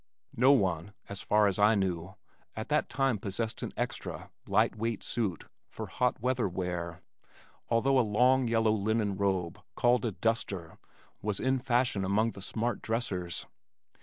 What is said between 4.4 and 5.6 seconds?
light weight suit